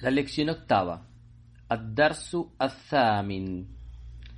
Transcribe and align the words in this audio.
La 0.00 0.10
lección 0.10 0.48
octava. 0.48 1.04
الدرس 1.72 2.36
الثامن 2.62 3.64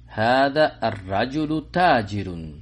هذا 0.07 0.89
الرجل 0.89 1.67
تاجر 1.73 2.55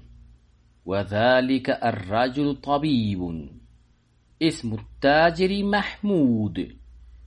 وذلك 0.87 1.71
الرجل 1.71 2.55
طبيب 2.55 3.49
اسم 4.43 4.75
التاجر 4.75 5.65
محمود 5.65 6.77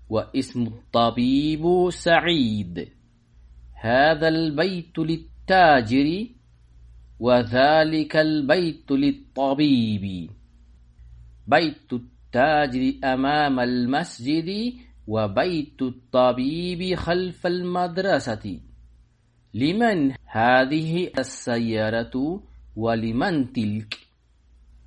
واسم 0.10 0.64
الطبيب 0.68 1.90
سعيد 1.90 2.88
هذا 3.74 4.28
البيت 4.28 5.00
للتاجر 5.00 6.28
وذلك 7.20 8.16
البيت 8.16 8.92
للطبيب 8.92 10.30
بيت 11.48 11.94
التاجر 11.94 12.94
أمام 13.04 13.60
المسجد 13.60 14.74
وبيت 15.08 15.82
الطبيب 15.82 16.96
خلف 16.96 17.48
المدرسة. 17.48 18.60
لمن 19.54 20.14
هذه 20.26 21.10
السيارة 21.20 22.44
ولمن 22.76 23.54
تلك؟ 23.54 23.98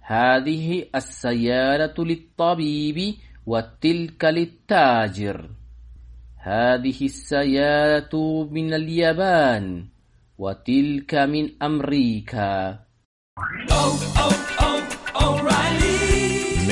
هذه 0.01 0.85
السيارة 0.95 1.95
للطبيب 1.99 3.15
وتلك 3.47 4.25
للتاجر. 4.25 5.51
هذه 6.37 7.05
السيارة 7.05 8.49
من 8.51 8.75
اليابان 8.75 9.87
وتلك 10.39 11.15
من 11.15 11.63
أمريكا. 11.63 12.79